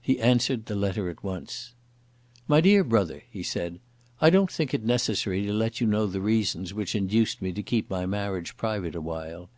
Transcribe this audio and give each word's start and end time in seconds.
He 0.00 0.18
answered 0.20 0.64
the 0.64 0.74
letter 0.74 1.10
at 1.10 1.22
once. 1.22 1.74
"MY 2.48 2.62
DEAR 2.62 2.82
BROTHER," 2.82 3.24
he 3.30 3.42
said, 3.42 3.78
"I 4.18 4.30
don't 4.30 4.50
think 4.50 4.72
it 4.72 4.84
necessary 4.86 5.42
to 5.42 5.52
let 5.52 5.82
you 5.82 5.86
know 5.86 6.06
the 6.06 6.22
reasons 6.22 6.72
which 6.72 6.94
induced 6.94 7.42
me 7.42 7.52
to 7.52 7.62
keep 7.62 7.90
my 7.90 8.06
marriage 8.06 8.56
private 8.56 8.94
awhile. 8.94 9.50